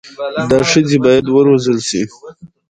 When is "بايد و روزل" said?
1.03-1.77